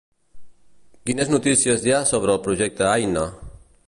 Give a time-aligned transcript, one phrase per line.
[1.09, 3.27] Quines notícies hi ha sobre el projecte Aina?